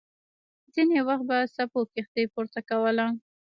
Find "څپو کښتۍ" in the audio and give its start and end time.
1.55-2.25